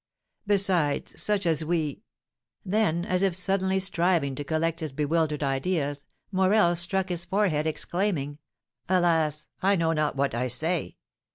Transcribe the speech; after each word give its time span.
Besides, 0.47 1.21
such 1.21 1.45
as 1.45 1.63
we" 1.63 2.01
Then, 2.65 3.05
as 3.05 3.21
if 3.21 3.35
suddenly 3.35 3.77
striving 3.77 4.33
to 4.33 4.43
collect 4.43 4.79
his 4.79 4.91
bewildered 4.91 5.43
ideas, 5.43 6.05
Morel 6.31 6.75
struck 6.75 7.09
his 7.09 7.23
forehead, 7.23 7.67
exclaiming, 7.67 8.39
"Alas! 8.89 9.45
I 9.61 9.75
know 9.75 9.93
not 9.93 10.15
what 10.15 10.33
I 10.33 10.47
say. 10.47 10.97